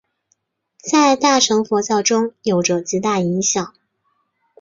[0.79, 3.75] 在大乘佛教中有着极大影响。